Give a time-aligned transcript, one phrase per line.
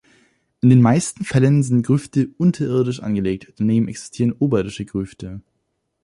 [0.61, 5.41] In den meisten Fällen sind Grüfte unterirdisch angelegt, daneben existieren oberirdische Grüfte.